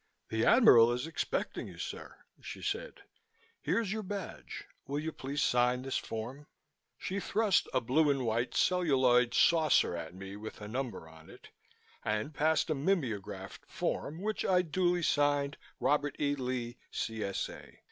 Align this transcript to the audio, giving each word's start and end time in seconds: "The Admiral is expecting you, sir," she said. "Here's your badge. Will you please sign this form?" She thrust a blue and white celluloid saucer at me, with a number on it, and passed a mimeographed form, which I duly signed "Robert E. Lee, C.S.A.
"The 0.29 0.43
Admiral 0.43 0.91
is 0.93 1.05
expecting 1.05 1.67
you, 1.67 1.77
sir," 1.77 2.17
she 2.41 2.63
said. 2.63 3.03
"Here's 3.61 3.93
your 3.93 4.01
badge. 4.01 4.63
Will 4.87 4.99
you 4.99 5.11
please 5.11 5.43
sign 5.43 5.83
this 5.83 5.95
form?" 5.99 6.47
She 6.97 7.19
thrust 7.19 7.69
a 7.71 7.81
blue 7.81 8.09
and 8.09 8.25
white 8.25 8.55
celluloid 8.55 9.35
saucer 9.35 9.95
at 9.95 10.15
me, 10.15 10.35
with 10.35 10.59
a 10.59 10.67
number 10.67 11.07
on 11.07 11.29
it, 11.29 11.49
and 12.03 12.33
passed 12.33 12.71
a 12.71 12.73
mimeographed 12.73 13.65
form, 13.67 14.23
which 14.23 14.43
I 14.43 14.63
duly 14.63 15.03
signed 15.03 15.55
"Robert 15.79 16.15
E. 16.19 16.33
Lee, 16.33 16.77
C.S.A. 16.89 17.77